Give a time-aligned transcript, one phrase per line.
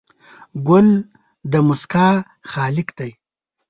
[0.67, 0.87] ګل
[1.51, 2.07] د موسکا
[2.51, 3.11] خالق دی.